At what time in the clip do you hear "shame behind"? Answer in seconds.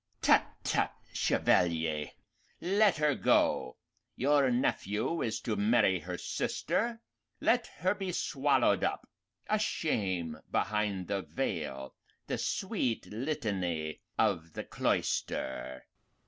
9.59-11.07